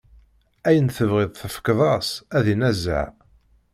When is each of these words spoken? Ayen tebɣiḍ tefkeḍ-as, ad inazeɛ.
Ayen 0.67 0.87
tebɣiḍ 0.89 1.31
tefkeḍ-as, 1.33 2.09
ad 2.37 2.45
inazeɛ. 2.53 3.05